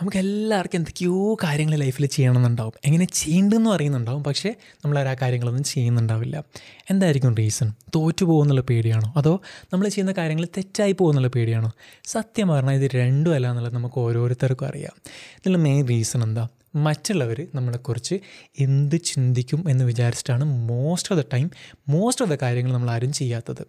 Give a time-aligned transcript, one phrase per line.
[0.00, 2.72] നമുക്ക് എല്ലാവർക്കും എന്തൊക്കെയോ കാര്യങ്ങൾ ലൈഫിൽ ചെയ്യണമെന്നുണ്ടാവും.
[2.84, 4.24] എങ്ങനെ ചെയ്യേണ്ടതെന്ന് അറിയുന്നുണ്ടാവും.
[4.24, 6.44] പക്ഷേ നമ്മൾ ആ കാര്യങ്ങളൊന്നും ചെയ്യുന്നുണ്ടാവില്ല.
[6.90, 7.72] എന്തായിരിക്കും റീസൺ?
[7.94, 9.12] തോറ്റു പോകുന്നുള്ള പേടിയാണോ?
[9.16, 9.40] അതോ
[9.72, 11.72] നമ്മൾ ചെയ്യുന്ന കാര്യങ്ങൾ തെറ്റായി പോകുന്നുള്ള പേടിയാണോ?
[12.04, 15.00] സത്യം പറഞ്ഞാൽ ഇത് രണ്ടും അല്ല എന്നുള്ളത് നമുക്ക് ഓരോരുത്തർക്കും അറിയാം.
[15.06, 16.48] ഇതിനുള്ള മെയിൻ റീസൺ എന്താ?
[16.74, 18.18] മറ്റുള്ളവർ നമ്മളെക്കുറിച്ച്
[18.60, 21.50] എന്ത് ചിന്തിക്കും എന്ന് വിചാരിച്ചിട്ടാണ് most of the time
[21.88, 23.66] most of the കാര്യങ്ങൾ നമ്മൾ ആരും ചെയ്യാത്തത്.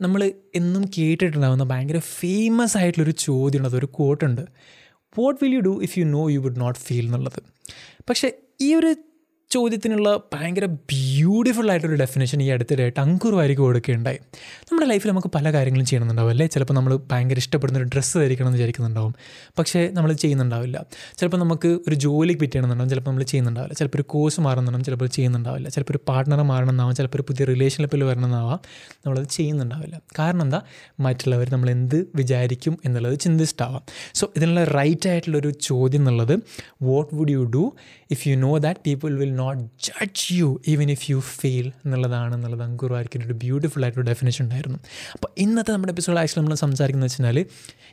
[0.00, 3.68] നമ്മൾ എന്നും കേട്ടിട്ടുണ്ടാകുന്ന ഭയങ്കര ഫേമസ് ആയിട്ടുള്ളൊരു ചോദ്യമുണ്ട്.
[3.68, 4.40] അതൊരു കോട്ടുണ്ട്
[5.18, 7.42] what will you do if you know you would not feel എന്നുള്ളത്.
[8.08, 8.96] പക്ഷേ ഈ ഒരു
[9.50, 10.64] ചോദ്യത്തിനുള്ള ഭയങ്കര
[11.26, 14.18] ബ്യൂട്ടിഫുൾ ആയിട്ടൊരു ഡെഫിനേഷൻ ഈ അടുത്തിടെയായിട്ട് അങ്കുർ വാരിക്ക് കൊടുക്കുകയുണ്ടായി.
[14.62, 16.46] നമ്മുടെ ലൈഫിൽ നമുക്ക് പല കാര്യങ്ങളും ചെയ്യണമെന്നുണ്ടാവും അല്ലേ?
[16.46, 19.14] ചിലപ്പോൾ നമ്മൾ ഭയങ്കര ഇഷ്ടപ്പെടുന്ന ഒരു ഡ്രസ്സ് ധരിക്കണം എന്ന് വിചാരിക്കുന്നുണ്ടാവും
[19.58, 20.86] പക്ഷേ നമ്മൾ ചെയ്യുന്നുണ്ടാവില്ല.
[21.18, 23.74] ചിലപ്പോൾ നമുക്ക് ഒരു ജോലിക്ക് പറ്റണമെന്നുണ്ടാവും ചിലപ്പോൾ നമ്മൾ ചെയ്യുന്നുണ്ടാവില്ല.
[23.74, 25.68] ചിലപ്പോൾ ഒരു കോഴ്സ് മാറണമെന്നുണ്ടാവും ചിലപ്പോൾ ചെയ്യുന്നുണ്ടാവില്ല.
[25.68, 28.60] ചിലപ്പോൾ ഒരു പാർട്ട്ണറെ മാറണമെന്നാവാം ചിലപ്പോൾ ഒരു പുതിയ റിലേഷൻഷിപ്പിൽ വരണമെന്നാവാം
[29.06, 30.00] നമ്മളത് ചെയ്യുന്നുണ്ടാവില്ല.
[30.18, 30.60] കാരണം എന്താ?
[31.00, 33.82] മറ്റുള്ളവർ നമ്മൾ എന്ത് വിചാരിക്കും എന്നുള്ളത് ചിന്തിച്ചിട്ടാവാം.
[34.14, 36.34] സോ ഇതിനുള്ള റൈറ്റ് ആയിട്ടുള്ളൊരു ചോദ്യം എന്നുള്ളത്
[36.82, 37.76] what would you do
[38.10, 42.62] if you know that people will not judge you even if you fail എന്നുള്ളതാണ് എന്നുള്ളത്
[42.62, 44.78] അങ്കുർ ആയിരിക്കും ഒരു ബ്യൂട്ടിഫുൾ ആയിട്ടൊരു ഡെഫിനേഷൻ ഉണ്ടായിരുന്നു.
[45.12, 47.46] അപ്പോൾ ഇന്നത്തെ നമ്മുടെ എപ്പിസോഡ് ആക്ച്വലി നമ്മൾ സംസാരിക്കുന്നത് വെച്ചാൽ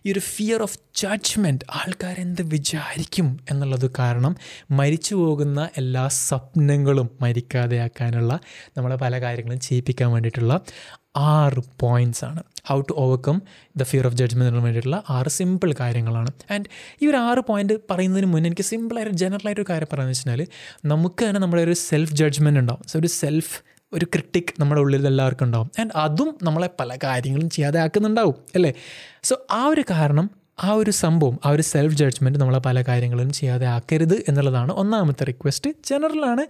[0.05, 4.35] ഈ ഒരു ഫിയർ ഓഫ് ജഡ്ജ്മെന്റ് ആൾക്കാരെന്ത് വിചാരിക്കും എന്നുള്ളത് കാരണം
[4.71, 8.39] മരിച്ചു പോകുന്ന എല്ലാ സ്വപ്നങ്ങളും മരിക്കാതെയാക്കാനുള്ള
[8.77, 10.65] നമ്മളെ പല കാര്യങ്ങളും ചെയ്യിപ്പിക്കാൻ വേണ്ടിയിട്ടുള്ള
[11.15, 12.43] ആറ് പോയിന്റ്സ് ആണ്.
[12.67, 13.41] How to overcome
[13.77, 16.31] the fear of ജഡ്ജ്മെന്റിന് വേണ്ടിയിട്ടുള്ള ആറ് സിമ്പിൾ കാര്യങ്ങളാണ്.
[16.51, 16.65] ആൻഡ്
[17.01, 20.47] ഈ ഒരു ആറ് പോയിന്റ് പറയുന്നതിന് മുന്നേ എനിക്ക് സിമ്പിളായിട്ട് ജനറലായിട്ടൊരു കാര്യം പറയുന്നത് വെച്ചാൽ
[20.85, 22.81] നമുക്ക് തന്നെ നമ്മുടെ ഒരു സെൽഫ് ജഡ്ജ്മെന്റ് ഉണ്ടാവും.
[22.87, 23.61] സോ ഒരു സെൽഫ്
[23.93, 25.71] ഒരു ക്രിട്ടിക് നമ്മുടെ ഉള്ളിൽ എല്ലാവർക്കും ഉണ്ടാവും.
[25.79, 28.73] ആൻഡ് അതും നമ്മളെ പല കാര്യങ്ങളും ചെയ്യാതെ ആക്കുന്നുണ്ടാവും അല്ലേ?
[29.23, 30.29] സോ ആ ഒരു കാരണം
[30.63, 35.69] ആ ഒരു സംഭവം ആ ഒരു സെൽഫ് ജഡ്ജ്മെന്റ് നമ്മളെ പല കാര്യങ്ങളും ചെയ്യാതെ ആക്കരുത് എന്നുള്ളതാണ് ഒന്നാമത്തെ റിക്വസ്റ്റ്
[35.89, 36.45] ജനറലാണ്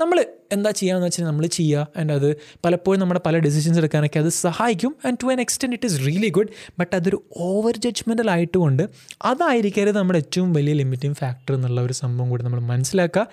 [0.00, 4.96] നമ്മൾ എന്താ ചെയ്യാന്ന് വെച്ചാൽ നമ്മൾ ചെയ്യുക ആൻഡ് അത് പലപ്പോഴും നമ്മുടെ പല ഡിസിഷൻസ് എടുക്കാനൊക്കെ അത് സഹായിക്കും
[5.06, 8.82] and to an extent it is really good but അതൊരു ഓവർ ജഡ്ജ്മെന്റൽ ആയിട്ടുകൊണ്ട്
[9.24, 13.26] അതായിരിക്കരുത് നമ്മുടെ ഏറ്റവും വലിയ ലിമിറ്റിംഗ് ഫാക്ടർ എന്നുള്ള ഒരു സംഭവം കൂടി നമ്മൾ മനസ്സിലാക്കുക.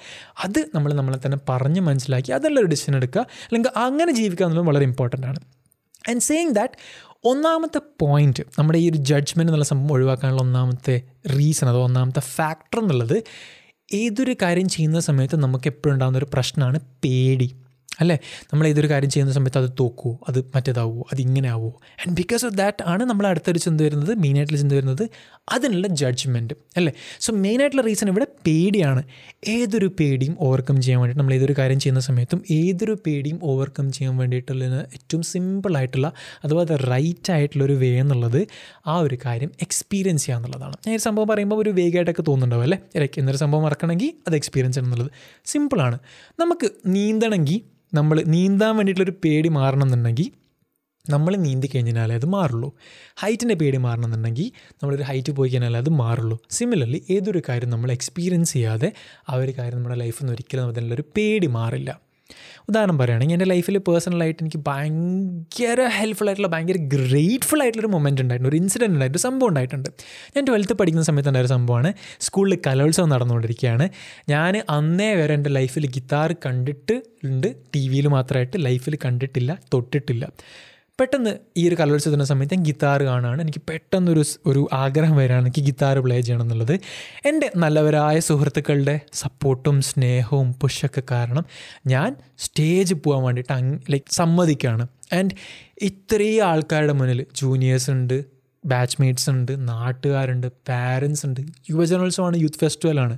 [0.44, 3.22] അത് നമ്മൾ നമ്മളെ തന്നെ പറഞ്ഞ് മനസ്സിലാക്കി അതുള്ളൊരു ഡിസിഷൻ എടുക്കുക.
[3.22, 5.40] അല്ലെങ്കിൽ അങ്ങനെ ജീവിക്കുക എന്നുള്ളത് വളരെ ഇമ്പോർട്ടന്റ് ആണ്.
[6.10, 6.74] ആൻഡ് സെയിങ് ദാറ്റ്
[7.26, 11.02] ഒന്നാമത്തെ പോയിന്റ് നമ്മുടെ ഈ ഒരു ജഡ്ജ്മെന്റ് എന്നുള്ള സംഭവം ഒഴിവാക്കാനുള്ള ഒന്നാമത്തെ
[11.38, 13.24] റീസൺ അതോ ഒന്നാമത്തെ ഫാക്ടർ എന്നുള്ളത്
[13.94, 17.56] ഏതൊരു കാര്യം ചെയ്യുന്ന സമയത്ത് നമുക്ക് എപ്പോഴും ഉണ്ടാകുന്ന ഒരു പ്രശ്നമാണ് പേടി.
[18.00, 18.20] അല്ലേ?
[18.54, 22.54] നമ്മൾ ഏതൊരു കാര്യം ചെയ്യുന്ന സമയത്ത് അത് തോക്കൂ അത് മറ്റേതാവോ അത് ഇങ്ങനെ ആവുമോ ആൻഡ് ബിക്കോസ് ഓഫ്
[22.54, 25.10] ദാറ്റ് ആണ് നമ്മൾ അടുത്തൊരു ചിന്ത വരുന്നത് മെയിനായിട്ടുള്ള ചിന്ത വരുന്നത്
[25.52, 26.94] അതിനുള്ള ജഡ്ജ്മെന്റ് അല്ലേ?
[27.20, 29.04] സോ മെയിനായിട്ടുള്ള റീസൺ ഇവിടെ പേടിയാണ്.
[29.48, 34.66] ഏതൊരു പേടിയും ഓവർകം ചെയ്യാൻ വേണ്ടിയിട്ട് നമ്മൾ ഏതൊരു കാര്യം ചെയ്യുന്ന സമയത്തും ഏതൊരു പേടിയും ഓവർകം ചെയ്യാൻ വേണ്ടിയിട്ടുള്ള
[34.66, 36.08] ഏറ്റവും സിമ്പിളായിട്ടുള്ള
[36.44, 38.48] അഥവാ അത് റൈറ്റ് ആയിട്ടുള്ളൊരു വേ എന്നുള്ളത്
[38.88, 40.76] ആ ഒരു കാര്യം എക്സ്പീരിയൻസ് ചെയ്യുക എന്നുള്ളതാണ്.
[40.88, 42.80] ഞാൻ ഒരു സംഭവം പറയുമ്പോൾ ഒരു വേഗമായിട്ടൊക്കെ തോന്നുന്നുണ്ടാവും അല്ലേ?
[42.96, 45.12] ഇടയ്ക്ക് എന്നൊരു സംഭവം മറക്കണമെങ്കിൽ അത് എക്സ്പീരിയൻസ് ചെയ്യണം എന്നുള്ളത്
[45.46, 46.00] സിമ്പിളാണ്
[46.40, 47.62] നമുക്ക് നീന്തണമെങ്കിൽ
[47.96, 50.28] നമ്മൾ നീന്താൻ വേണ്ടിയിട്ടുള്ളൊരു പേടി മാറണം എന്നുണ്ടെങ്കിൽ
[51.10, 52.74] നമ്മൾ നീന്തി കഴിഞ്ഞാലേ അത് മാറുള്ളൂ.
[53.18, 56.38] ഹൈറ്റിന്റെ പേടി മാറണമെന്നുണ്ടെങ്കിൽ നമ്മളൊരു ഹൈറ്റ് പോയി കഴിഞ്ഞാലേ അത് മാറുള്ളൂ.
[56.50, 58.92] സിമിലർലി ഏതൊരു കാര്യം നമ്മൾ എക്സ്പീരിയൻസ് ചെയ്യാതെ
[59.30, 62.02] ആ ഒരു കാര്യം നമ്മുടെ ലൈഫിൽ നിന്ന് ഒരിക്കലും അതിനുള്ളൊരു പേടി മാറില്ല.
[62.70, 68.56] ഉദാഹരണം പറയുകയാണെങ്കിൽ എന്റെ ലൈഫിൽ പേഴ്സണലായിട്ട് എനിക്ക് ഭയങ്കര ഹെൽപ്ഫുൾ ആയിട്ടുള്ള ഭയങ്കര ഗ്രേറ്റ്ഫുൾ ആയിട്ടുള്ളൊരു മൊമെന്റ് ഉണ്ടായിട്ടുണ്ട്.
[68.56, 69.90] ഒരു ഇൻസിഡന്റ് ഉണ്ടായിട്ട് ഒരു സംഭവം ഉണ്ടായിട്ടുണ്ട്.
[70.36, 71.94] ഞാൻ ട്വൽത്ത് പഠിക്കുന്ന സമയത്ത് ഉണ്ടായ ഒരു സംഭവമാണ്.
[72.20, 73.90] സ്കൂളിൽ കലോത്സവം നടന്നുകൊണ്ടിരിക്കുകയാണ്.
[74.30, 80.32] ഞാൻ അന്നേ വരെ എന്റെ ലൈഫിൽ ഗിത്താർ കണ്ടിട്ട് ഉണ്ട് ടി വിയിൽ മാത്രമായിട്ട് ലൈഫിൽ കണ്ടിട്ടില്ല തൊട്ടിട്ടില്ല.
[81.00, 86.00] പെട്ടെന്ന് ഈ ഒരു കലോത്സവത്തിന്റെ സമയത്ത് ഞാൻ ഗിത്താർ കാണുകയാണ് എനിക്ക് പെട്ടെന്നൊരു ഒരു ആഗ്രഹം വരികയാണ് എനിക്ക് ഗിത്താർ
[86.00, 86.80] പ്ലേ ചെയ്യണം എന്നുള്ളത്
[87.26, 91.46] എന്റെ നല്ലവരായ സുഹൃത്തുക്കളുടെ സപ്പോർട്ടും സ്നേഹവും പുഷൊക്കെ കാരണം
[91.88, 94.88] ഞാൻ സ്റ്റേജ് പോകാൻ വേണ്ടിയിട്ട് അങ് ലൈക്ക് സമ്മതിക്കുകയാണ്.
[95.14, 95.36] ആൻഡ്
[95.82, 98.26] ഇത്രയും ആൾക്കാരുടെ മുന്നിൽ ജൂനിയേഴ്സ് ഉണ്ട്
[98.66, 101.42] ബാച്ച്മേറ്റ്സ് ഉണ്ട് നാട്ടുകാരുണ്ട് പാരൻസ് ഉണ്ട്.
[101.70, 103.18] യുവജനോത്സവമാണ് യൂത്ത് ഫെസ്റ്റിവലാണ്.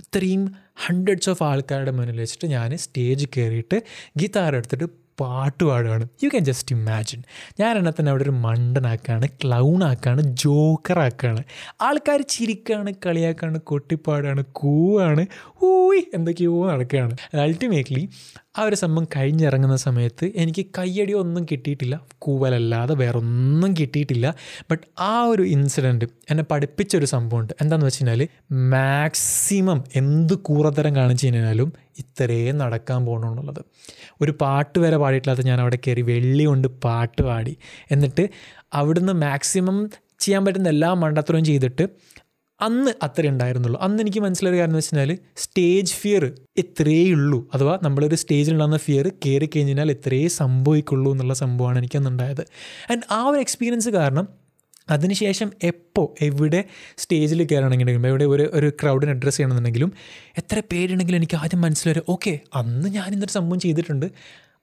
[0.00, 0.54] ഇത്രയും
[0.86, 3.82] ഹൺഡ്രഡ്സ് ഓഫ് ആൾക്കാരുടെ മുന്നിൽ വെച്ചിട്ട് ഞാൻ സ്റ്റേജ് കയറിയിട്ട്
[4.18, 7.20] ഗിത്താർ എടുത്തിട്ട് പാട്ട് പാടുകയാണ് യു ക്യാൻ ജസ്റ്റ് ഇമാജിൻ
[7.60, 11.42] ഞാൻ എന്നെ തന്നെ അവിടെ ഒരു മണ്ടനാക്കാണ് ക്ലൗണാക്കാണ് ജോക്കറാക്കാണ്
[11.80, 15.24] ആൾക്കാർ ചിരിക്കാണ് കളിയാക്കാണ് കൊട്ടിപ്പാടാണ് കൂവാണ്.
[15.62, 18.02] ഊയ് എന്തൊക്കെയോ നടക്കുകയാണ് അൾട്ടിമേറ്റ്ലി
[18.58, 22.00] ആ ഒരു സംഭവം കഴിഞ്ഞിറങ്ങുന്ന സമയത്ത് എനിക്ക് കയ്യടി ഒന്നും കിട്ടിയിട്ടില്ല.
[22.18, 24.34] കൂവലല്ലാതെ വേറെ ഒന്നും കിട്ടിയിട്ടില്ല.
[24.70, 27.52] ബട്ട് ആ ഒരു ഇൻസിഡന്റ് എന്നെ പഠിപ്പിച്ചൊരു സംഭവമുണ്ട്.
[27.60, 33.60] എന്താണെന്ന് വെച്ച് കഴിഞ്ഞാൽ മാക്സിമം എന്ത് കൂറത്തരം കാണിച്ചു കഴിഞ്ഞാലും ഇത്രയും നടക്കാൻ പോകണമെന്നുള്ളത്
[34.20, 37.56] ഒരു പാട്ട് വരെ പാടിയിട്ടില്ലാത്ത ഞാൻ അവിടെ കയറി വെള്ളി കൊണ്ട് പാട്ട് പാടി.
[37.90, 38.28] എന്നിട്ട്
[38.72, 41.84] അവിടുന്ന് മാക്സിമം ചെയ്യാൻ പറ്റുന്ന എല്ലാ മണ്ടത്തരവും ചെയ്തിട്ട്
[42.64, 43.80] അന്ന് അത്രേ ഉണ്ടായിരുന്നുള്ളൂ.
[43.80, 47.48] അന്ന് എനിക്ക് മനസ്സിലായ കാര്യം എന്ന് വെച്ചാൽ സ്റ്റേജ് ഫിയർ എത്രയേ ഉള്ളൂ.
[47.54, 52.40] അഥവാ നമ്മളൊരു സ്റ്റേജിലുണ്ടാകുന്ന ഫിയർ കയറി കഴിഞ്ഞാൽ എത്രയേ സംഭവിക്കുള്ളൂ എന്നുള്ള സംഭവമാണ് എനിക്കന്നുണ്ടായത്
[52.90, 54.44] ആൻഡ് ആ ഒരു എക്സ്പീരിയൻസ് കാരണം
[54.90, 56.64] അതിനുശേഷം എപ്പോൾ എവിടെ
[56.96, 59.92] സ്റ്റേജിൽ കയറണമെന്നുണ്ടെങ്കിലും എവിടെ ഒരു ഒരു ക്രൗഡിനെ അഡ്രസ്സ് ചെയ്യണമെന്നുണ്ടെങ്കിലും
[60.38, 64.10] എത്ര പേരുണ്ടെങ്കിലും എനിക്ക് ആദ്യം മനസ്സിലായി ഓക്കെ അന്ന് ഞാൻ ഇന്നൊരു സംഭവം ചെയ്തിട്ടുണ്ട്.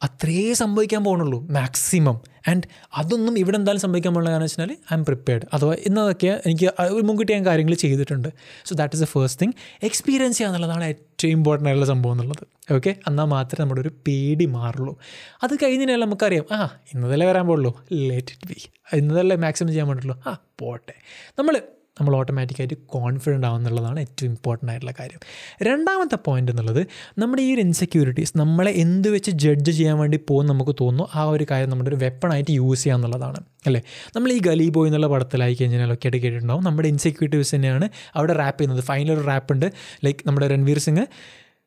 [0.05, 2.17] അത്രേ സംഭവിക്കാൻ പോകുന്നുള്ളൂ മാക്സിമം
[2.51, 2.67] ആൻഡ്
[2.99, 7.31] അതൊന്നും ഇവിടെ എന്തായാലും സംഭവിക്കാൻ പോകുന്ന കാരണം വെച്ചാൽ ഐ എം പ്രിപ്പയർഡ് അഥവാ ഇന്നതൊക്കെ എനിക്ക് ഒരു മുൻകൂട്ടി
[7.33, 8.29] ഞാൻ കാര്യങ്ങൾ ചെയ്തിട്ടുണ്ട്.
[8.67, 9.53] So that is a first thing
[9.89, 12.45] experience ചെയ്യുക എന്നുള്ളതാണ് ഏറ്റവും ഇമ്പോർട്ടന്റ് ആയിട്ടുള്ള സംഭവം എന്നുള്ളത്.
[12.77, 14.93] ഓക്കെ എന്നാൽ മാത്രമേ നമ്മുടെ ഒരു പേടി മാറുള്ളൂ.
[15.43, 16.59] അത് കഴിഞ്ഞാൽ നമുക്കറിയാം ആ
[16.93, 17.73] ഇന്നതല്ലേ വരാൻ പോകുള്ളൂ
[18.09, 18.59] ലേറ്റ് ഇറ്റ് ബി
[19.01, 20.33] ഇന്നതല്ലേ മാക്സിമം ചെയ്യാൻ പറ്റുള്ളൂ ആ
[20.63, 20.95] പോട്ടെ.
[21.39, 21.55] നമ്മൾ
[22.01, 25.19] നമ്മൾ ഓട്ടോമാറ്റിക്കായിട്ട് കോൺഫിഡന്റ് ആവുന്നുള്ളതാണ് ഏറ്റവും ഇമ്പോർട്ടന്റ് ആയിട്ടുള്ള കാര്യം.
[25.63, 26.87] രണ്ടാമത്തെ പോയിന്റ് എന്നുള്ളത്
[27.17, 31.45] നമ്മുടെ ഈ ഒരു ഇൻസെക്യൂരിറ്റീസ് നമ്മളെ എന്ത് വെച്ച് ജഡ്ജ് ചെയ്യാൻ വേണ്ടി പോകും നമുക്ക് തോന്നുന്നു ആ ഒരു
[31.51, 33.81] കാര്യം നമ്മുടെ ഒരു വെപ്പണായിട്ട് യൂസ് ചെയ്യുക എന്നുള്ളതാണ് അല്ലേ?
[34.15, 38.85] നമ്മൾ ഈ ഗലി ബോയ് എന്നുള്ള പടത്തിലായി കഴിഞ്ഞാൽ ഒക്കെ കേട്ടിട്ടുണ്ടാവും നമ്മുടെ ഇൻസെക്യൂരിറ്റീവ്സ് തന്നെയാണ് അവിടെ റാപ്പ് ചെയ്യുന്നത്.
[38.85, 39.73] ഫൈനൽ ഒരു റാപ്പ് ഉണ്ട്.
[40.05, 41.07] ലൈക്ക് നമ്മുടെ രൺവീർ സിംഗ്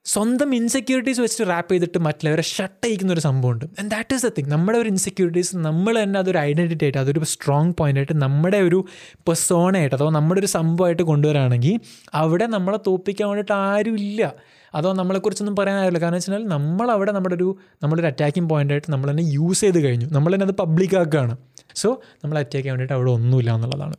[0.06, 3.64] സ്വന്തം ഇൻസെക്യൂരിറ്റീസ് വെച്ചിട്ട് റാപ്പ് ചെയ്തിട്ട് മറ്റുള്ളവരെ ഷട്ട് അയക്കുന്ന ഒരു സംഭവമുണ്ട്.
[3.80, 7.72] And that is the thing നമ്മുടെ ഒരു ഇൻസെക്യൂരിറ്റീസ് നമ്മൾ തന്നെ അതൊരു ഐഡന്റിറ്റി ആയിട്ട് അതൊരു സ്ട്രോങ്
[7.78, 8.84] പോയിന്റ് ആയിട്ട് നമ്മുടെ ഒരു
[9.28, 11.80] പെർസോണയായിട്ട് അഥവാ നമ്മുടെ ഒരു സംഭവമായിട്ട് കൊണ്ടുവരാണെങ്കിൽ
[12.14, 14.32] അവിടെ നമ്മളെ തോപ്പിക്കാൻ വേണ്ടിയിട്ട് ആരുമില്ല.
[14.74, 19.60] അതോ നമ്മളെക്കുറിച്ചൊന്നും പറയാനാവില്ല കാരണം വെച്ചാൽ നമ്മളവിടെ നമ്മുടെ ഒരു നമ്മളൊരു അറ്റാക്കിംഗ് പോയിന്റ് ആയിട്ട് നമ്മൾ തന്നെ യൂസ്
[19.60, 20.06] ചെയ്ത് കഴിഞ്ഞു.
[20.06, 21.36] നമ്മൾ തന്നെ അത് പബ്ലിക്കാക്കുകയാണ്
[21.74, 21.88] സോ
[22.24, 23.96] നമ്മൾ അറ്റാക്ക് ചെയ്യാൻ വേണ്ടിയിട്ട് അവിടെ ഒന്നുമില്ല എന്നുള്ളതാണ്.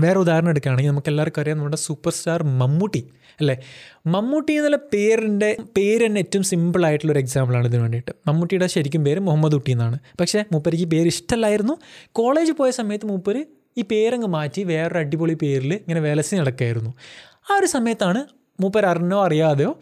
[0.00, 3.02] വേറെ ഉദാഹരണം എടുക്കുകയാണെങ്കിൽ നമുക്ക് എല്ലാവർക്കും അറിയാം നമ്മുടെ സൂപ്പർ സ്റ്റാർ മമ്മൂട്ടി
[3.40, 3.56] അല്ലേ?
[4.06, 8.12] മമ്മൂട്ടി എന്നുള്ള പേരിന്റെ പേര് തന്നെ ഏറ്റവും സിമ്പിൾ ആയിട്ടുള്ള ഒരു എക്സാമ്പിളാണ് ഇതിന് വേണ്ടിയിട്ട്.
[8.28, 9.98] മമ്മൂട്ടിയുടെ ശരിക്കും പേര് മുഹമ്മദ് കുട്ടി എന്നാണ്.
[10.20, 11.74] പക്ഷേ മൂപ്പരിക്ക് പേര് ഇഷ്ടമല്ലായിരുന്നു.
[12.12, 13.42] കോളേജ് പോയ സമയത്ത് മൂപ്പര്
[13.78, 16.94] ഈ പേരങ്ങ് മാറ്റി വേറൊരു അടിപൊളി പേരിൽ ഇങ്ങനെ വിലസി നടക്കുകയായിരുന്നു
[17.50, 18.20] ആ ഒരു സമയത്താണ്
[18.60, 19.72] മൂപ്പർ അറിഞ്ഞോ അറിയാതെയോ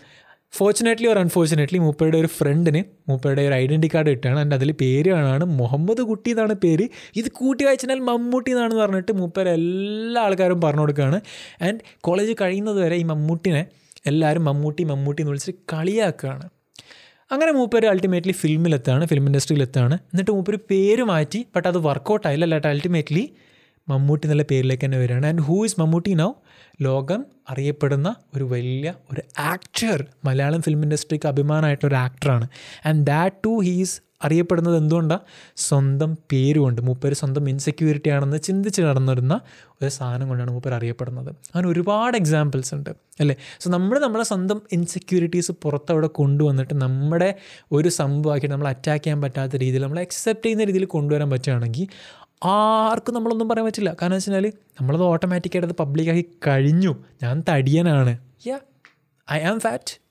[0.59, 5.45] ഫോർച്ചുനേറ്റ്ലി ഓർ അൺഫോർച്ചുനേറ്റ്ലി മൂപ്പയുടെ ഒരു ഫ്രണ്ടിന് മൂപ്പയുടെ ഒരു ഐഡന്റി കാർഡ് ഇട്ടാണ് എന്റെ അതിൽ പേര് കാണാണ്
[5.45, 6.89] മുഹമ്മദ് കുട്ടി എന്നാണ് പേര്.
[7.17, 11.21] ഇത് കൂട്ടി വായിച്ചാൽ മമ്മൂട്ടി എന്നാണെന്ന് പറഞ്ഞിട്ട് മൂപ്പയുടെ എല്ലാ ആൾക്കാരും പറഞ്ഞു കൊടുക്കുകയാണ്.
[11.63, 13.67] ആൻഡ് കോളേജ് കഴിയുന്നത് വരെ ഈ മമ്മൂട്ടിനെ
[14.07, 16.49] എല്ലാവരും മമ്മൂട്ടി മമ്മൂട്ടി എന്ന് വിളിച്ചിട്ട് കളിയാക്കുകയാണ്.
[17.33, 23.25] അങ്ങനെ മൂപ്പര് അൾട്ടിമേറ്റ്ലി ഫിലിമിലെത്താണ് ഫിലിം ഇൻഡസ്ട്രിയിലെത്താണ് എന്നിട്ട് മൂപ്പര് പേര് മാറ്റി ബട്ട് അത് വർക്കൗട്ടായില്ല അല്ലാട്ട് അൾട്ടിമേറ്റ്ലി
[23.89, 25.27] മമ്മൂട്ടി എന്നുള്ള പേരിലേക്ക് തന്നെ വരികയാണ്.
[25.27, 26.33] And who is Mammootty now
[26.83, 32.49] ലോകം അറിയപ്പെടുന്ന ഒരു വലിയ ഒരു ആക്ടർ മലയാളം ഫിലിം ഇൻഡസ്ട്രിക്ക് അഭിമാനമായിട്ടുള്ള ഒരു ആക്ടറാണ്
[32.87, 35.21] ആൻഡ് ദാറ്റ് ടു ഹീസ് അറിയപ്പെടുന്നത് എന്തുകൊണ്ടാണ്
[35.57, 36.81] സ്വന്തം പേരുകൊണ്ട്.
[36.81, 39.41] മൂപ്പര് സ്വന്തം ഇൻസെക്യൂരിറ്റി ആണെന്ന് ചിന്തിച്ച് നടന്നിരുന്ന
[39.83, 41.29] ഒരു സാധനം കൊണ്ടാണ് മൂപ്പർ അറിയപ്പെടുന്നത്.
[41.29, 42.91] അങ്ങനെ ഒരുപാട് എക്സാമ്പിൾസ് ഉണ്ട്
[43.21, 43.37] അല്ലേ?
[43.61, 47.35] സോ നമ്മൾ നമ്മുടെ സ്വന്തം ഇൻസെക്യൂരിറ്റീസ് പുറത്തവിടെ കൊണ്ടുവന്നിട്ട് നമ്മുടെ
[47.73, 51.89] ഒരു സംഭവമാക്കി നമ്മൾ അറ്റാക്ക് ചെയ്യാൻ പറ്റാത്ത രീതിയിൽ നമ്മൾ അക്സെപ്റ്റ് ചെയ്യുന്ന രീതിയിൽ കൊണ്ടുവരാൻ പറ്റുകയാണെങ്കിൽ
[52.43, 53.97] ആർക്കും നമ്മളൊന്നും പറയാൻ പറ്റില്ല.
[54.03, 57.05] കാരണം വെച്ച് കഴിഞ്ഞാൽ നമ്മളത് ഓട്ടോമാറ്റിക്കായിട്ട് അത് പബ്ലിക്കാക്കി കഴിഞ്ഞു.
[57.23, 58.19] ഞാൻ തടിയനാണ്.
[58.47, 58.59] Yeah
[59.33, 60.07] I am fat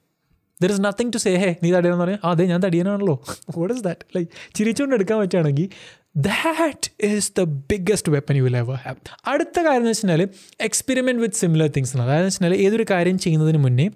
[0.62, 3.26] there is nothing to say hey നീ തടിയെന്ന് പറഞ്ഞാൽ അതെ ഞാൻ തടിയനാണല്ലോ.
[3.58, 5.70] വാട്ട് ഇസ് ദാറ്റ് ലൈക്ക് ചിരിച്ചുകൊണ്ട് എടുക്കാൻ പറ്റുകയാണെങ്കിൽ
[6.18, 8.96] that is the biggest weapon you will ever have
[9.28, 10.30] അടുത്ത കാര്യം എന്ന് വെച്ചാൽ
[10.60, 13.90] എക്സ്പെരിമെന്റ് വിത്ത് സിമിലർ തിങ്സ് അതായത് വെച്ചാൽ ഏതൊരു കാര്യം ചെയ്യുന്നതിന് മുന്നേ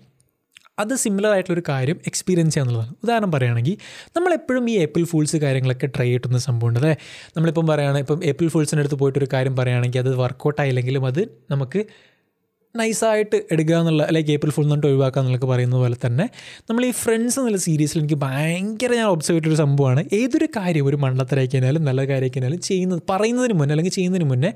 [0.79, 3.75] അത് സിമിലർ ആയിട്ടുള്ളൊരു കാര്യം എക്സ്പീരിയൻസ് ചെയ്യുക എന്നുള്ളതാണ് ഉദാഹരണം പറയുകയാണെങ്കിൽ
[4.15, 6.93] നമ്മളെപ്പോഴും ഈ ഏപ്പിൾ ഫൂൾസ് കാര്യങ്ങളൊക്കെ ട്രൈ ചെയ്തിട്ടുന്ന സംഭവമുണ്ട് അല്ലേ?
[7.37, 11.21] നമ്മളിപ്പം പറയുകയാണ് ഇപ്പം ഏപ്പിൾ ഫൂൾസിന്റെ അടുത്ത് പോയിട്ട് ഒരു കാര്യം പറയുകയാണെങ്കിൽ അത് വർക്കൗട്ട് ആയില്ലെങ്കിലും അത്
[11.51, 11.81] നമുക്ക്
[12.75, 16.29] നൈസായിട്ട് എടുക്കുക എന്നുള്ള ലൈക്ക് ഏപ്രിൽ ഫുൾ എന്നിട്ട് ഒഴിവാക്കുക എന്നൊക്കെ പറയുന്ന പോലെ തന്നെ
[16.69, 20.05] നമ്മൾ ഈ ഫ്രണ്ട്സ് എന്നുള്ള സീരീസിൽ എനിക്ക് ഭയങ്കര ഞാൻ ഒബ്സർവ് ചെയ്തിട്ടൊരു സംഭവമാണ്.
[20.13, 24.53] ഏതൊരു കാര്യം ഒരു മണ്ടത്തരായിക്കഴിഞ്ഞാലും നല്ല കാര്യമായിക്കഴിഞ്ഞാലും ചെയ്യുന്നത് പറയുന്നതിന് മുന്നേ അല്ലെങ്കിൽ ചെയ്യുന്നതിന് മുന്നേ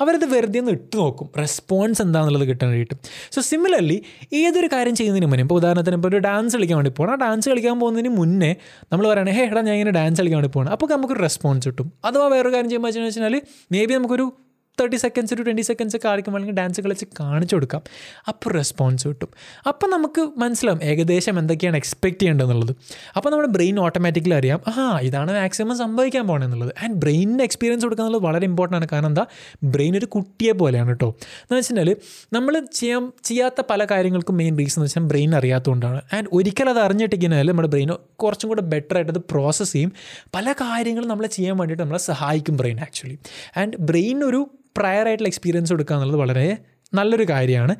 [0.00, 1.30] അവരത് വെറുതെ ഒന്ന് ഇട്ട് നോക്കും.
[1.38, 2.94] റെസ്പോൺസ് എന്താണെന്നുള്ളത് കിട്ടാൻ വേണ്ടിയിട്ട്.
[3.34, 4.02] സോ സിമിലർലി
[4.32, 7.80] ഏതൊരു കാര്യം ചെയ്യുന്നതിന് മുന്നേ ഇപ്പോൾ ഉദാഹരണത്തിന് ഇപ്പോൾ ഒരു ഡാൻസ് കളിക്കാൻ വേണ്ടി പോകണം ആ ഡാൻസ് കളിക്കാൻ
[7.80, 8.56] പോകുന്നതിന് മുന്നേ
[8.92, 11.92] നമ്മൾ പറയുകയാണ് ഹേ എടാ ഞാൻ ഇങ്ങനെ ഡാൻസ് കളിക്കാൻ വേണ്ടി പോകണം അപ്പോൾ നമുക്കൊരു റെസ്പോൺസ് കിട്ടും.
[12.04, 13.40] അഥവാ വേറൊരു കാര്യം ചെയ്യുമ്പോൾ വെച്ചാൽ
[13.72, 14.32] മേ ബി നമുക്കൊരു
[14.80, 17.82] തേർട്ടി സെക്കൻഡ്സ് ഒരു ട്വന്റി സെക്കൻഡ്സ് ഒക്കെ ആയിരിക്കും അല്ലെങ്കിൽ ഡാൻസ് കളിച്ച് കാണിച്ചു കൊടുക്കാം.
[18.28, 19.28] അപ്പോൾ റെസ്പോൺസ് കിട്ടും.
[19.66, 22.76] അപ്പോൾ നമുക്ക് മനസ്സിലാവും ഏകദേശം എന്തൊക്കെയാണ് എക്സ്പെക്ട് ചെയ്യേണ്ടതെന്നുള്ളത്.
[23.16, 28.22] അപ്പോൾ നമ്മുടെ ബ്രെയിൻ ഓട്ടോമാറ്റിക്കലി അറിയാം ആ ഇതാണ് മാക്സിമം സംഭവിക്കാൻ പോകണമെന്നുള്ളത് ആൻഡ് ബ്രെയിനിന് എക്സ്പീരിയൻസ് കൊടുക്കുക എന്നുള്ളത്
[28.22, 28.88] വളരെ ഇമ്പോർട്ടന്റ് ആണ്.
[28.92, 29.26] കാരണം എന്താ?
[29.64, 31.96] ബ്രെയിൻ ഒരു കുട്ടിയെ പോലെയാണ് കേട്ടോ എന്ന് വെച്ചിട്ടുണ്ടെങ്കിൽ
[32.32, 36.02] നമ്മൾ ചെയ്യാൻ ചെയ്യാത്ത പല കാര്യങ്ങൾക്കും മെയിൻ റീസൺ എന്ന് വെച്ചാൽ ബ്രെയിൻ അറിയാത്തതുകൊണ്ടാണ്.
[36.12, 39.92] ആൻഡ് ഒരിക്കൽ അത് അറിഞ്ഞിട്ടിരിക്കുന്നതിൽ നമ്മുടെ ബ്രെയിൻ കുറച്ചും കൂടെ ബെറ്റർ ആയിട്ട് അത് പ്രോസസ്സ് ചെയ്യും.
[40.34, 43.18] പല കാര്യങ്ങളും നമ്മളെ ചെയ്യാൻ വേണ്ടിയിട്ട് നമ്മളെ സഹായിക്കും ബ്രെയിൻ ആക്ച്വലി
[43.56, 46.56] ആൻഡ് ബ്രെയിൻ ഒരു പ്രയർ ആയിട്ടുള്ള എക്സ്പീരിയൻസ് കൊടുക്കുക എന്നുള്ളത് വളരെ
[46.94, 47.76] നല്ലൊരു കാര്യമാണ്.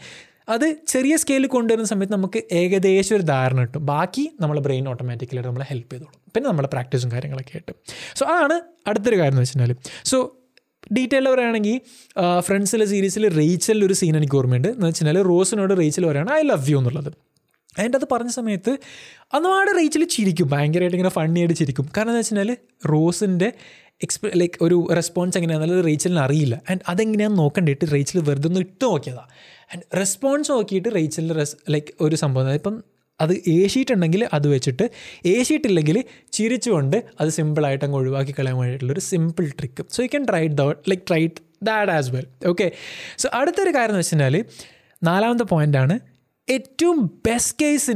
[0.49, 3.87] അത് ചെറിയ സ്കെയിലിൽ കൊണ്ടുവരുന്ന സമയത്ത് നമുക്ക് ഏകദേശം ഒരു ധാരണ കിട്ടും.
[3.87, 6.21] ബാക്കി നമ്മളെ ബ്രെയിൻ ഓട്ടോമാറ്റിക്കലി നമ്മളെ ഹെൽപ്പ് ചെയ്തോളും.
[6.35, 7.73] പിന്നെ നമ്മളെ പ്രാക്ടീസും കാര്യങ്ങളൊക്കെ ആയിട്ട്.
[8.19, 10.19] സോ അതാണ് അടുത്തൊരു കാര്യം എന്ന് വെച്ചിട്ടുണ്ടെങ്കിൽ സോ
[10.97, 11.81] ഡീറ്റെയിൽ പറയുകയാണെങ്കിൽ
[12.41, 14.69] ഫ്രണ്ട്സിലെ സീരീസിൽ റേച്ചലിൽ ഒരു സീൻ എനിക്ക് ഓർമ്മയുണ്ട്.
[14.69, 17.13] എന്ന് വെച്ചാൽ റോസിനോട് റീച്ചൽ പറയുകയാണ് ഐ ലവ് യു എന്നുള്ളത്.
[17.79, 18.79] അതിന്റെ അത് പറഞ്ഞ സമയത്ത്
[19.35, 20.49] അന്നപാട് റീച്ചിൽ ചിരിക്കും.
[20.49, 21.89] ഭയങ്കരമായിട്ട് ഇങ്ങനെ ഫണ്ണി ആയിട്ട് ചിരിക്കും.
[21.97, 23.53] കാരണം എന്താ വെച്ചാൽ റോസിന്റെ
[24.03, 26.63] എക്സ്പെ ലൈക്ക് ഒരു റെസ്പോൺസ് എങ്ങനെയാണെന്നുള്ളത് റേച്ചലിന് അറിയില്ല.
[26.71, 29.31] ആൻഡ് അതെങ്ങനെയാണെന്ന് നോക്കണ്ടിട്ട് റേച്ചിൽ വെറുതെ ഒന്ന് ഇട്ട് നോക്കിയതാണ്
[29.75, 32.85] ആൻഡ് റെസ്പോൺസ് നോക്കിയിട്ട് റേച്ചലിന്റെ റെസ് ലൈക്ക് ഒരു സംഭവം ഇപ്പം
[33.21, 34.91] അത് ഏശിയിട്ടുണ്ടെങ്കിൽ അത് വെച്ചിട്ട്
[35.27, 40.63] ഏശിയിട്ടില്ലെങ്കിൽ ചിരിച്ചുകൊണ്ട് അത് സിമ്പിളായിട്ട് അങ്ങ് ഒഴിവാക്കി കളയാൻ വേണ്ടിയിട്ടുള്ളൊരു simple trick so you can try the
[40.63, 41.27] like try
[41.63, 42.73] that as well okay
[43.19, 44.45] so അടുത്തൊരു കാര്യം എന്ന് വെച്ച്
[45.05, 46.14] നാലാമത്തെ പോയിന്റാണ്
[46.49, 47.91] ഏറ്റവും ബെസ്റ്റ് കേസ്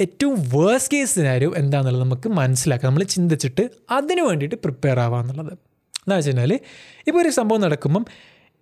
[0.00, 1.20] ഏറ്റവും വേഴ്സ് കേസ്
[1.56, 2.88] എന്താണെന്നുള്ളത് നമുക്ക് മനസ്സിലാക്കാം.
[2.90, 5.52] നമ്മൾ ചിന്തിച്ചിട്ട് അതിന് വേണ്ടിയിട്ട് പ്രിപ്പയർ ആവുക എന്നുള്ളത്.
[6.04, 6.52] എന്താ വെച്ച് കഴിഞ്ഞാൽ
[7.08, 8.04] ഇപ്പോൾ ഒരു സംഭവം നടക്കുമ്പം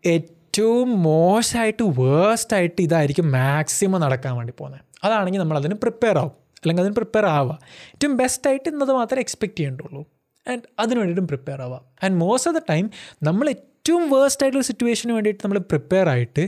[0.04, 4.82] ഏറ്റവും മോശമായിട്ട് വേഴ്സ്റ്റായിട്ട് ഇതായിരിക്കും മാക്സിമം നടക്കാൻ വേണ്ടി പോകുന്നത്.
[5.04, 6.34] അതാണെങ്കിൽ നമ്മൾ അതിന് പ്രിപ്പയർ ആവും.
[6.60, 7.58] അല്ലെങ്കിൽ അതിന് പ്രിപ്പയർ ആവുക
[7.94, 10.02] ഏറ്റവും ബെസ്റ്റായിട്ട് ഇന്നത് മാത്രമേ എക്സ്പെക്റ്റ് ചെയ്യേണ്ടുള്ളൂ.
[10.48, 12.90] ആൻഡ് അതിന് വേണ്ടിയിട്ടും പ്രിപ്പയർ ആവുക and most of the time
[13.22, 13.46] നമ്മൾ
[13.86, 16.42] ഏറ്റവും വേഴ്സ്റ്റ് ആയിട്ടുള്ള സിറ്റുവേഷന് വേണ്ടിയിട്ട് നമ്മൾ പ്രിപ്പയർ ആയിട്ട്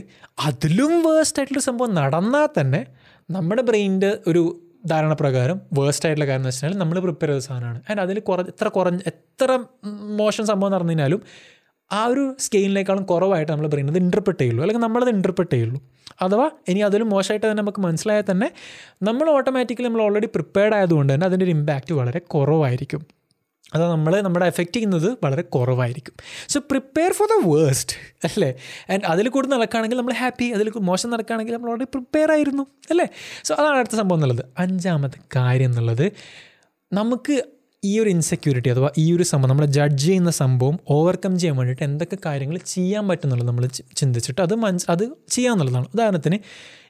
[0.45, 2.79] അതിലും വേഴ്സ്റ്റ് ആയിട്ടുള്ള സംഭവം നടന്നാൽ തന്നെ
[3.29, 4.41] നമ്മുടെ ബ്രെയിനിന്റെ ഒരു
[4.91, 7.79] ധാരണ പ്രകാരം വേഴ്സ്റ്റ് ആയിട്ടുള്ള കാര്യം എന്ന് വെച്ചാൽ നമ്മൾ പ്രിപ്പയർ ചെയ്ത സാധനമാണ്.
[7.89, 9.49] ആൻഡ് അതിൽ കുറ എത്ര കുറഞ്ഞ എത്ര
[10.21, 11.19] മോശം സംഭവം നടന്നു കഴിഞ്ഞാലും
[11.91, 14.63] ആ ഒരു സ്കെയിലിനേക്കാളും കുറവായിട്ട് നമ്മൾ ബ്രെയിൻ അത് ഇന്റർപ്രറ്റ് ചെയ്യുള്ളൂ.
[14.63, 15.81] അല്ലെങ്കിൽ നമ്മളത് ഇന്റർപ്രറ്റ് ചെയ്യുള്ളൂ.
[16.25, 18.49] അഥവാ ഇനി അതിലും മോശമായിട്ട് തന്നെ നമുക്ക് മനസ്സിലായാൽ തന്നെ
[19.09, 23.03] നമ്മൾ ഓട്ടോമാറ്റിക്കലി നമ്മൾ ഓൾറെഡി പ്രിപ്പയർഡ് ആയതുകൊണ്ട് തന്നെ അതിന്റെ ഒരു ഇമ്പാക്റ്റ് വളരെ കുറവായിരിക്കും.
[23.73, 26.13] അത് നമ്മൾ നമ്മുടെ എഫക്റ്റ് ചെയ്യുന്നത് വളരെ കുറവായിരിക്കും.
[26.49, 28.55] So prepare for the worst അല്ലേ?
[28.89, 33.07] ആൻഡ് അതിൽ കൂടുതൽ നടക്കുകയാണെങ്കിൽ നമ്മൾ ഹാപ്പി അതിൽ മോശം നടക്കുകയാണെങ്കിൽ നമ്മൾ ഓൾറെഡി പ്രിപ്പയർ ആയിരുന്നു അല്ലേ?
[33.43, 34.45] സോ അതാണ് അടുത്ത സംഭവം എന്നുള്ളത്.
[34.57, 36.11] അഞ്ചാമത്തെ കാര്യം എന്നുള്ളത്.
[36.93, 37.43] നമുക്ക്
[37.87, 42.17] ഈ ഒരു ഇൻസെക്യൂരിറ്റി അഥവാ ഈ ഒരു സംഭവം നമ്മൾ ജഡ്ജ് ചെയ്യുന്ന സംഭവം ഓവർകം ചെയ്യാൻ വേണ്ടിയിട്ട് എന്തൊക്കെ
[42.25, 43.65] കാര്യങ്ങൾ ചെയ്യാൻ പറ്റുന്നുള്ളത് നമ്മൾ
[43.95, 46.37] ചിന്തിച്ചിട്ട് അത് മനസ് അത് ചെയ്യാമെന്നുള്ളതാണ് ഉദാഹരണത്തിന്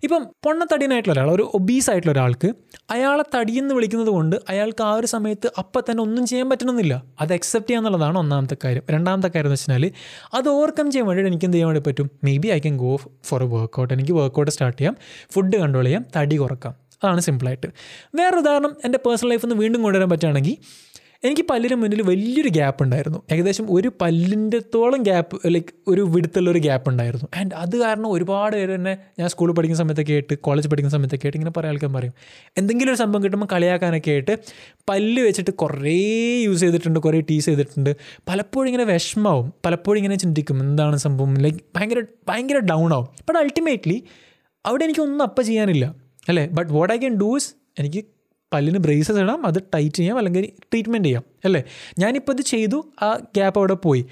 [0.03, 2.53] ഇപ്പം പൊണ്ണത്തടിയനായിട്ടുള്ള ഒരാൾ ഒരു ഒബീസ് ആയിട്ടുള്ള ഒരാൾക്ക്
[2.91, 7.03] അയാളെ തടിയെന്ന് വിളിക്കുന്നത് കൊണ്ട് അയാൾക്ക് ആ ഒരു സമയത്ത് അപ്പം തന്നെ ഒന്നും ചെയ്യാൻ പറ്റണമെന്നില്ല.
[7.21, 8.83] അത് അക്സെപ്റ്റ് ചെയ്യാന്നുള്ളതാണ് ഒന്നാമത്തെ കാര്യം.
[8.91, 9.91] രണ്ടാമത്തെ കാര്യം എന്ന് വെച്ചാൽ
[10.33, 12.11] അത് ഓവർകം ചെയ്യാൻ വേണ്ടിയിട്ട് എനിക്ക് എന്ത് ചെയ്യാൻ വേണ്ടി പറ്റും?
[12.37, 12.91] Maybe I can go
[13.23, 14.97] for a workout എനിക്ക് വർക്കൗട്ട് സ്റ്റാർട്ട് ചെയ്യാം.
[15.31, 16.05] ഫുഡ് കൺട്രോൾ ചെയ്യാം.
[16.15, 16.86] തടി കുറക്കാം.
[17.03, 17.67] അതാണ് സിമ്പിളായിട്ട്.
[18.15, 20.57] വേറൊരു ഉദാഹരണം എന്റെ പേഴ്സണൽ ലൈഫിൽ നിന്ന് വീണ്ടും കൊണ്ടുവരാൻ പറ്റുകയാണെങ്കിൽ
[21.23, 23.21] എനിക്ക് പല്ലിന് മുന്നിൽ വലിയൊരു ഗ്യാപ്പ് ഉണ്ടായിരുന്നു.
[23.31, 27.39] ഏകദേശം ഒരു പല്ലിന്റെ തോളം ഗ്യാപ്പ് ലൈക്ക് ഒരു വിടുത്തുള്ള ഒരു ഗ്യാപ്പ് ഉണ്ടായിരുന്നു.
[27.39, 31.37] ആൻഡ് അത് കാരണം ഒരുപാട് പേര് തന്നെ ഞാൻ സ്കൂളിൽ പഠിക്കുന്ന സമയത്തൊക്കെ ആയിട്ട് കോളേജ് പഠിക്കുന്ന സമയത്തൊക്കെ ആയിട്ട്
[31.37, 32.13] ഇങ്ങനെ പറയാൻ ആൾക്കാർ പറയും.
[32.57, 34.37] എന്തെങ്കിലും ഒരു സംഭവം കിട്ടുമ്പോൾ കളിയാക്കാനൊക്കെ ആയിട്ട്
[34.89, 35.97] പല്ല് വെച്ചിട്ട് കുറേ
[36.41, 37.95] യൂസ് ചെയ്തിട്ടുണ്ട് കുറേ ടീസ് ചെയ്തിട്ടുണ്ട്.
[38.29, 39.53] പലപ്പോഴും ഇങ്ങനെ വിഷമാവും.
[39.65, 41.33] പലപ്പോഴും ഇങ്ങനെ ചിന്തിക്കും എന്താണ് സംഭവം?
[41.33, 43.05] ലൈക്ക് ഭയങ്കര ഭയങ്കര ഡൗൺ ആവും.
[43.05, 44.03] ബട്ട് അൾട്ടിമേറ്റ്ലി
[44.65, 46.06] അവിടെ എനിക്കൊന്നും അപ്പം ചെയ്യാനില്ല.
[46.27, 46.47] അല്ലേ?
[46.47, 48.05] But what I can do എനിക്ക്
[48.53, 51.63] പല്ലിന് ബ്രേസസ് ഇടാം അത് ടൈറ്റ് ചെയ്യാം അല്ലെങ്കിൽ ട്രീറ്റ്മെന്റ് ചെയ്യാം അല്ലേ?
[51.99, 54.05] ഞാനിപ്പോൾ ഇത് ചെയ്തു ആ ഗ്യാപ്പ് അവിടെ പോയി.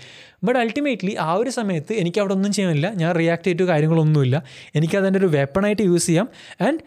[0.43, 2.91] ബട്ട് അൾട്ടിമേറ്റ്ലി ആ ഒരു സമയത്ത് എനിക്ക് അവിടെ ഒന്നും ചെയ്യാനില്ല.
[2.95, 4.43] ഞാൻ റിയാക്ട് ചെയ്തിട്ട് കാര്യങ്ങളൊന്നുമില്ല.
[4.75, 6.29] എനിക്ക് അതിന്റെ ഒരു വെപ്പണായിട്ട് യൂസ് ചെയ്യാം.
[6.62, 6.79] ആൻഡ്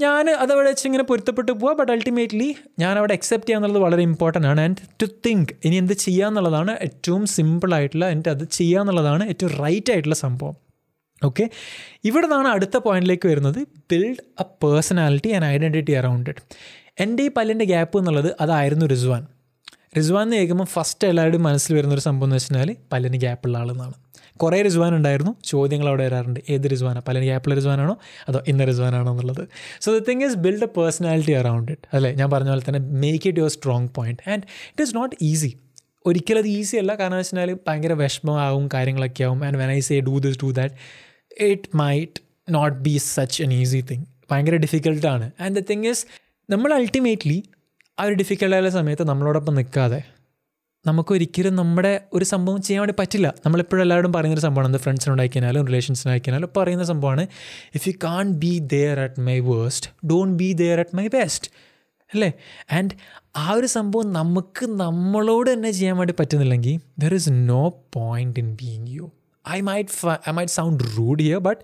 [0.00, 1.76] ഞാൻ അതവിടെ വെച്ച് ഇങ്ങനെ പൊരുത്തപ്പെട്ട് പോവാം.
[1.76, 4.60] ബട്ട് അൾട്ടിമേറ്റ്ലി ഞാൻ അവിടെ അക്സെപ്റ്റ് ചെയ്യുക എന്നുള്ളത് വളരെ ഇമ്പോർട്ടന്റ് ആണ്.
[4.60, 9.92] ആൻഡ് ടു തിങ്ക് ഇനി എന്ത് ചെയ്യുക എന്നുള്ളതാണ് ഏറ്റവും സിമ്പിളായിട്ടുള്ള എന്റെ അത് ചെയ്യുക എന്നുള്ളതാണ് ഏറ്റവും റൈറ്റ്
[9.92, 10.65] ആയിട്ടുള്ള സംഭവം.
[11.24, 11.50] ഓക്കെ
[12.04, 13.58] ഇവിടെ നിന്നാണ് അടുത്ത പോയിന്റിലേക്ക് വരുന്നത്.
[13.92, 16.40] Build a personality and identity around it
[17.00, 19.26] എന്റെ ഈ പല്ലിന്റെ ഗ്യാപ്പ് എന്നുള്ളത് അതായിരുന്നു റിസ്വാൻ.
[19.96, 23.92] റിസ്വാൻ എന്ന് കേൾക്കുമ്പോൾ ഫസ്റ്റ് എല്ലാവരുടെയും മനസ്സിൽ വരുന്നൊരു സംഭവം എന്ന് വെച്ചാൽ പല്ലിന് ഗ്യാപ്പുള്ള ആളെന്നാണ്.
[24.36, 25.36] കുറേ റിസ്വാൻ ഉണ്ടായിരുന്നു.
[25.44, 26.40] ചോദ്യങ്ങൾ അവിടെ വരാറുണ്ട്.
[26.50, 27.96] ഏത് റിസ്വാനാണ് പല്ലിന് ഗ്യാപ്പുള്ള റിസ്വാനാണോ?
[28.28, 29.48] അതോ ഇന്ന റിസ്വാനാണോ എന്നുള്ളത്.
[29.80, 32.12] So the thing is build a personality around it അല്ലേ?
[32.12, 35.56] ഞാൻ പറഞ്ഞ പോലെ തന്നെ make it your strong point and it is not easy
[36.06, 36.94] ഒരിക്കലും അത് ഈസി അല്ല.
[36.94, 39.44] കാരണം വെച്ചാൽ ഭയങ്കര വിഷമമാവും കാര്യങ്ങളൊക്കെ ആവും.
[39.44, 40.74] And when I say do this do that
[41.40, 42.12] it might
[42.50, 46.06] not be such an easy thing ഭയങ്കര ഡിഫിക്കൽട്ടാണ് ആൻഡ് ദ തിങ് ഇസ്
[46.50, 47.42] നമ്മൾ അൾട്ടിമേറ്റ്ലി
[47.98, 50.02] ആ ഒരു ഡിഫിക്കൽട്ടായ സമയത്ത് നമ്മളോടൊപ്പം നിൽക്കാതെ
[50.86, 53.34] നമുക്കൊരിക്കലും നമ്മുടെ ഒരു സംഭവം ചെയ്യാൻ വേണ്ടി പറ്റില്ല.
[53.46, 57.26] നമ്മളെപ്പോഴും എല്ലാവരും പറയുന്നൊരു സംഭവമാണ് അത് ഫ്രണ്ട്സിനുണ്ടാക്കിയാലും റിലേഷൻസിനാക്കിയാലും പറയുന്ന സംഭവമാണ്
[57.74, 61.50] if you can't be there at my worst don't be there at my best
[62.14, 62.32] അല്ലേ?
[62.72, 62.90] ആൻഡ്
[63.36, 68.86] ആ ഒരു സംഭവം നമുക്ക് നമ്മളോട് തന്നെ ചെയ്യാൻ വേണ്ടി പറ്റുന്നില്ലെങ്കിൽ there is no point in being
[68.88, 69.10] you
[69.50, 69.60] I
[70.02, 71.58] fi- I might sound rude here, but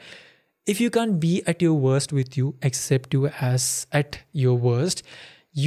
[0.66, 3.62] if you can't be at your worst with you accept you as
[3.94, 4.10] at
[4.44, 4.98] your worst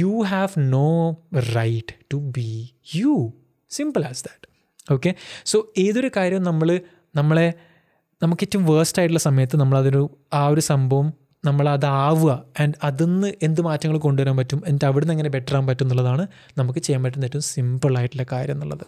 [0.00, 0.88] you have no
[1.54, 2.48] right to be
[2.96, 3.14] you.
[3.70, 4.42] Simple as that.
[4.92, 6.80] Okay so ഏതൊരു കാര്യവും നമ്മൾ
[7.14, 7.54] നമ്മളെ
[8.22, 11.12] നമുക്ക് ഏറ്റവും waste ആയിട്ടുള്ള സമയത്ത് നമ്മളതൊരു ആ ഒരു സംഭവം
[11.44, 16.26] നമ്മൾ അതാവുക ആൻഡ് അതിന്ന് എന്ത് മാറ്റങ്ങൾ കൊണ്ടുവരാൻ പറ്റും എന്നിട്ട് അവിടുന്ന് എങ്ങനെ ബെറ്റർ ആകാൻ പറ്റും എന്നുള്ളതാണ്
[16.58, 18.86] നമുക്ക് ചെയ്യാൻ പറ്റുന്ന ഏറ്റവും സിമ്പിൾ ആയിട്ടുള്ള കാര്യം എന്നുള്ളത്.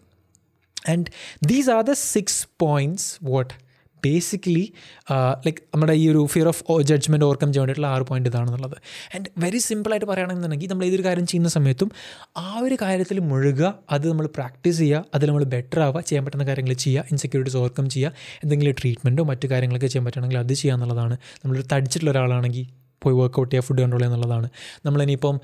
[0.93, 1.07] And
[1.53, 3.55] these are the six points what
[4.03, 4.65] basically
[5.45, 8.77] like നമ്മുടെ ഈ ഒരു ഫിയർ ഓഫ് ജഡ്ജ്മെന്റ് ഓവർകം ചെയ്യാൻ വേണ്ടിയിട്ടുള്ള ആറ് പോയിന്റ് ഇതാണെന്നുള്ളത്.
[9.15, 11.89] ആൻഡ് വെരി സിമ്പിളായിട്ട് പറയുകയാണെന്നുണ്ടെങ്കിൽ നമ്മൾ ഏതൊരു കാര്യം ചെയ്യുന്ന സമയത്തും
[12.45, 16.77] ആ ഒരു കാര്യത്തിൽ മുഴുകുക അത് നമ്മൾ പ്രാക്ടീസ് ചെയ്യുക അതിൽ നമ്മൾ ബെറ്റർ ആവുക ചെയ്യാൻ പറ്റുന്ന കാര്യങ്ങൾ
[16.85, 21.17] ചെയ്യുക ഇൻസെക്യൂരിറ്റീസ് ഓവർകം ചെയ്യുക എന്തെങ്കിലും ട്രീറ്റ്മെന്റോ മറ്റു കാര്യങ്ങളൊക്കെ ചെയ്യാൻ പറ്റുകയാണെങ്കിൽ അത് ചെയ്യുക എന്നുള്ളതാണ്.
[21.43, 22.67] നമ്മളൊരു തടിച്ചിട്ടുള്ള ഒരാളാണെങ്കിൽ
[23.03, 24.49] പോയി വർക്കൗട്ട് ചെയ്യുക ഫുഡ് കൺട്രോൾ ചെയ്യുക എന്നുള്ളതാണ്.
[24.87, 25.37] നമ്മളിനിയിപ്പം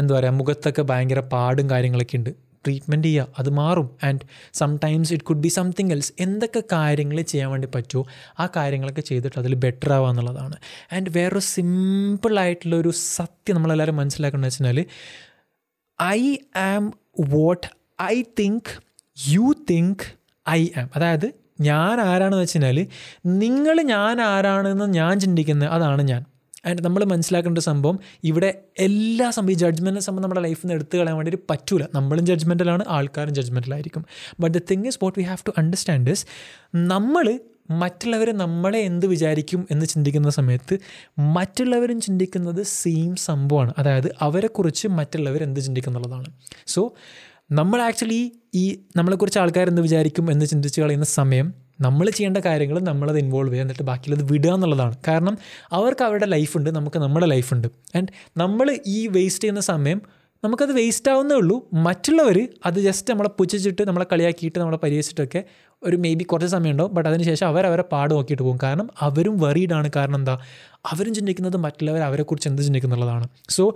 [0.00, 2.32] എന്താ പറയുക മുഖത്തൊക്കെ ഭയങ്കര പാടും കാര്യങ്ങളൊക്കെ ഉണ്ട്.
[2.66, 3.96] ട്രീറ്റ്മെന്റ് ചെയ്യുക അത് മാറും.
[4.04, 4.20] And
[4.52, 8.06] sometimes it could be something else എന്തൊക്കെ കാര്യങ്ങൾ ചെയ്യാൻ വേണ്ടി പറ്റുമോ
[8.40, 10.56] ആ കാര്യങ്ങളൊക്കെ ചെയ്തിട്ട് അതിൽ ബെറ്റർ ആവുക എന്നുള്ളതാണ്.
[10.92, 14.84] ആൻഡ് വേറൊരു സിമ്പിളായിട്ടുള്ളൊരു സത്യം നമ്മളെല്ലാവരും മനസ്സിലാക്കണമെന്ന് വെച്ചാൽ
[16.02, 17.66] I am what
[18.02, 18.70] I think
[19.28, 20.04] you think
[20.48, 22.86] I am അതായത് ഞാൻ ആരാണെന്ന് വെച്ച് കഴിഞ്ഞാൽ
[23.26, 26.24] നിങ്ങൾ ഞാൻ ആരാണെന്ന് ഞാൻ ചിന്തിക്കുന്നത് അതാണ് ഞാൻ.
[26.66, 31.16] ആൻഡ് നമ്മൾ മനസ്സിലാക്കേണ്ട സംഭവം ഇവിടെ എല്ലാ സംഭവം ഈ ജഡ്ജ്മെന്റിനെ സംഭവം നമ്മുടെ ലൈഫിൽ നിന്ന് എടുത്തു കളയാൻ
[31.16, 31.84] വേണ്ടി പറ്റൂല.
[31.94, 34.04] നമ്മളും ജഡ്ജ്മെന്റലാണ് ആൾക്കാരും ജഡ്ജ്മെന്റലായിരിക്കും
[34.40, 36.26] but the thing is what we have to understand is
[36.76, 40.78] നമ്മൾ മറ്റുള്ളവർ നമ്മളെ എന്ത് വിചാരിക്കും എന്ന് ചിന്തിക്കുന്ന സമയത്ത്
[41.18, 43.72] മറ്റുള്ളവരും ചിന്തിക്കുന്നത് സെയിം സംഭവമാണ്.
[43.78, 46.26] അതായത് അവരെക്കുറിച്ച് മറ്റുള്ളവർ എന്ത് ചിന്തിക്കുന്നുള്ളതാണ്
[46.66, 46.92] സോ
[47.52, 53.18] നമ്മൾ ആക്ച്വലി ഈ നമ്മളെക്കുറിച്ച് ആൾക്കാർ എന്ത് വിചാരിക്കും എന്ന് ചിന്തിച്ച് കളയുന്ന സമയം നമ്മൾ ചെയ്യേണ്ട കാര്യങ്ങൾ നമ്മളത്
[53.18, 54.96] ഇൻവോൾവ് ചെയ്യുക എന്നിട്ട് ബാക്കിയുള്ളത് വിടുക എന്നുള്ളതാണ്.
[55.08, 55.38] കാരണം
[55.72, 60.02] അവർക്ക് അവരുടെ ലൈഫുണ്ട് നമുക്ക് നമ്മുടെ ലൈഫുണ്ട് ആൻഡ് നമ്മൾ ഈ വേസ്റ്റ് ചെയ്യുന്ന സമയം
[60.44, 61.68] നമുക്കത് വേസ്റ്റ് ആവുന്നേ ഉള്ളൂ.
[61.72, 65.44] മറ്റുള്ളവർ അത് ജസ്റ്റ് നമ്മളെ പുച്ഛിച്ചിട്ട് നമ്മളെ കളിയാക്കിയിട്ട് നമ്മളെ പരിഹസിച്ചിട്ടൊക്കെ
[65.82, 68.58] ഒരു മേ ബി കുറച്ച് സമയം ഉണ്ടാവും ബട്ട് അതിനുശേഷം അവർ അവരെ പാട് നോക്കിയിട്ട് പോകും.
[68.62, 70.38] കാരണം അവരും വറീഡാണ് കാരണം എന്താ?
[70.92, 73.74] അവരും ചിന്തിക്കുന്നത് മറ്റുള്ളവർ അവരെക്കുറിച്ച് എന്ത് ചിന്തിക്കുന്നുള്ളതാണ് so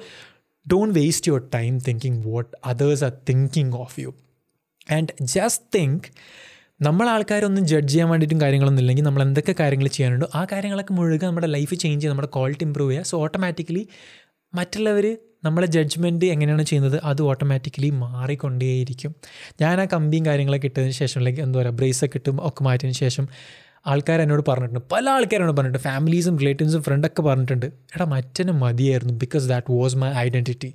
[0.73, 4.15] don't waste your time thinking what others are thinking of you
[4.93, 6.09] and just think
[6.81, 11.49] നമ്മൾ ആൾക്കാരൊന്നും ജഡ്ജ് ചെയ്യാൻ വേണ്ടിയിട്ടും കാര്യങ്ങളൊന്നും ഇല്ലെങ്കിൽ നമ്മൾ എന്തൊക്കെ കാര്യങ്ങൾ ചെയ്യാനുണ്ടോ ആ കാര്യങ്ങളൊക്കെ മുഴുകൻ നമ്മുടെ
[11.57, 13.09] ലൈഫ് ചേഞ്ച് ചെയ്യുക നമ്മുടെ ക്വാളിറ്റി ഇമ്പ്രൂവ് ചെയ്യുക.
[13.11, 13.83] സോ ഓട്ടോമാറ്റിക്കലി
[14.55, 15.07] മറ്റുള്ളവർ
[15.45, 19.13] നമ്മളെ ജഡ്ജ്മെന്റ് എങ്ങനെയാണ് ചെയ്യുന്നത് അത് ഓട്ടോമാറ്റിക്കലി മാറിക്കൊണ്ടേയിരിക്കും.
[19.61, 23.27] ഞാൻ ആ കമ്പിയും കാര്യങ്ങളൊക്കെ ഇട്ടതിന് ശേഷം അല്ലെങ്കിൽ എന്താ പറയുക ബ്രേസൊക്കെ ഇട്ടും ഒക്കെ മാറ്റിയതിന് ശേഷം
[23.87, 24.81] ആൾക്കാർ എന്നോട് പറഞ്ഞിട്ടുണ്ട്.
[24.93, 25.79] പല ആൾക്കാരോട് പറഞ്ഞിട്ടുണ്ട്.
[25.79, 27.67] ഫാമിലീസും റിലേറ്റീവ്സും ഫ്രണ്ടൊക്കെ പറഞ്ഞിട്ടുണ്ട്.
[27.67, 30.75] എടാ മറ്റനും മതിയായിരുന്നു because that was my identity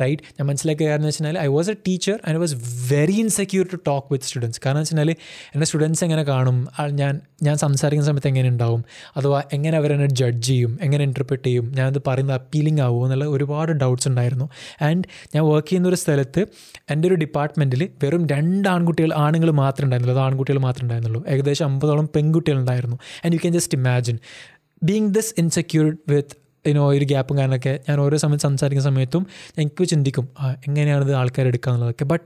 [0.00, 2.54] right ഞാൻ മനസ്സിലാക്കിയ കാരണം വെച്ചാൽ I was a teacher and was
[2.92, 6.68] very insecure to talk with students കാരണം വെച്ചാൽ എന്റെ സ്റ്റുഡൻസ് എങ്ങനെ കാണും?
[6.90, 8.84] ഞാൻ ഞാൻ സംസാരിക്കുന്ന സമയത്ത് എങ്ങനെ ഉണ്ടാവും?
[9.16, 10.78] അഥവാ എങ്ങനെ അവരെന്നെ ജഡ്ജ് ചെയ്യും?
[10.82, 11.72] എങ്ങനെ ഇന്റർപ്രിറ്റ് ചെയ്യും?
[11.76, 14.48] ഞാനത് പറയുന്നത് അപ്പീലിംഗ് ആവുമോ എന്നുള്ള ഒരുപാട് ഡൗട്ട്സ് ഉണ്ടായിരുന്നു.
[14.82, 16.46] ആൻഡ് ഞാൻ വർക്ക് ചെയ്യുന്ന ഒരു സ്ഥലത്ത്
[16.90, 20.22] എന്റെ ഒരു ഡിപ്പാർട്ട്മെന്റിൽ വെറും രണ്ട് ആൺകുട്ടികൾ ആണുങ്ങൾ മാത്രമേ ഉണ്ടായിരുന്നുള്ളൂ.
[20.22, 21.24] അത് ആൺകുട്ടികൾ മാത്രമേ ഉണ്ടായിരുന്നുള്ളൂ.
[21.28, 22.08] ഏകദേശം അമ്പതോളം
[22.46, 24.18] പെൺകുട്ടികളുണ്ടായിരുന്നു and you can just imagine
[24.82, 26.36] being this insecure with
[26.68, 29.26] ഇനോ ഒരു ഗ്യാപ്പും കാരണമൊക്കെ ഞാൻ ഓരോ സമയത്ത് സംസാരിക്കുന്ന സമയത്തും
[29.58, 30.28] എനിക്ക് ചിന്തിക്കും
[30.66, 32.04] എങ്ങനെയാണിത് ആൾക്കാർ എടുക്കുക എന്നുള്ളതൊക്കെ?
[32.04, 32.24] ബട്ട്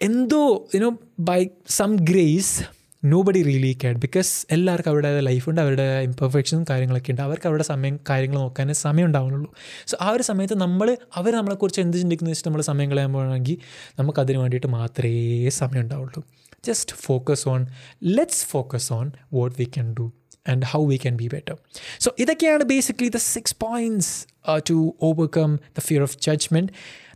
[0.00, 2.62] എന്തോ you know by some grace
[3.22, 7.22] nobody really cared because എല്ലാവർക്കും അവരുടെ ലൈഫുണ്ട് അവരുടെ ഇംപെർഫെക്ഷനും കാര്യങ്ങളൊക്കെ ഉണ്ട്.
[7.22, 9.54] അവർക്ക് അവരുടെ സമയം കാര്യങ്ങൾ നോക്കാനേ സമയം ഉണ്ടാവുന്നുള്ളൂ.
[9.86, 13.56] സോ ആ ഒരു സമയത്ത് നമ്മൾ അവർ നമ്മളെക്കുറിച്ച് എന്ത് ചിന്തിക്കുന്നു വെച്ചിട്ട് നമ്മൾ സമയം കളയാൻ പോകണമെങ്കിൽ
[13.98, 16.22] നമുക്കതിന് വേണ്ടിയിട്ട് മാത്രമേ സമയം ഉണ്ടാവുള്ളൂ.
[16.64, 17.66] Just focus on
[18.02, 20.12] let's focus on what we can do
[20.48, 21.56] and how we can be better
[22.00, 24.26] so ഇതൊക്കെയാണ് basically the six points
[24.70, 26.72] to overcome the fear of judgment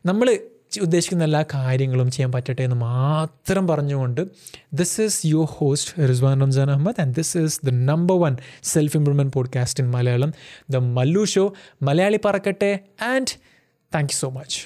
[0.06, 0.38] നമ്മൾ
[0.82, 4.28] ഉദ്ദേശിക്കുന്ന എല്ലാ കാര്യങ്ങളും ചെയ്യാൻ പറ്റട്ടെ എന്ന് മാത്രം പറഞ്ഞുകൊണ്ട്
[4.74, 9.32] this is your host Rizwan Ramzan Ahammad and this is the number one self improvement
[9.32, 10.32] podcast in Malayalam
[10.70, 12.72] the Mallu show Malayali Parakkatte
[13.02, 13.32] and
[13.94, 14.58] thank you so much